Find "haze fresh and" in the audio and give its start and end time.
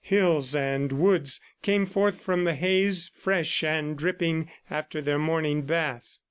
2.55-3.95